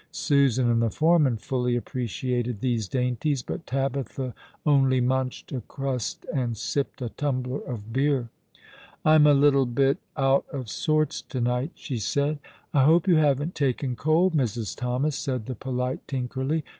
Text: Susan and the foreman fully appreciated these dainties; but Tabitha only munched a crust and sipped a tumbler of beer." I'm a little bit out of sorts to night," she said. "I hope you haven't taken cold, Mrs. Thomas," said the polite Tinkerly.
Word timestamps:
Susan 0.09 0.67
and 0.67 0.81
the 0.81 0.89
foreman 0.89 1.37
fully 1.37 1.75
appreciated 1.75 2.59
these 2.59 2.87
dainties; 2.87 3.43
but 3.43 3.67
Tabitha 3.67 4.33
only 4.65 4.99
munched 4.99 5.51
a 5.51 5.61
crust 5.67 6.25
and 6.33 6.57
sipped 6.57 7.03
a 7.03 7.09
tumbler 7.09 7.59
of 7.59 7.93
beer." 7.93 8.31
I'm 9.05 9.27
a 9.27 9.35
little 9.35 9.67
bit 9.67 9.99
out 10.17 10.47
of 10.51 10.71
sorts 10.71 11.21
to 11.21 11.39
night," 11.39 11.73
she 11.75 11.99
said. 11.99 12.39
"I 12.73 12.83
hope 12.85 13.07
you 13.07 13.17
haven't 13.17 13.53
taken 13.53 13.95
cold, 13.95 14.33
Mrs. 14.33 14.75
Thomas," 14.75 15.15
said 15.15 15.45
the 15.45 15.53
polite 15.53 16.07
Tinkerly. 16.07 16.63